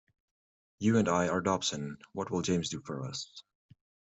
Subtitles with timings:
[0.79, 3.43] You and I are Dobson; what will James do for us?.